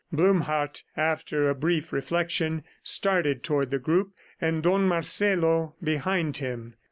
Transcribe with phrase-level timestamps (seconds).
[0.11, 6.73] Blumhardt, after a brief reflection, started toward the group and Don Marcelo behind him.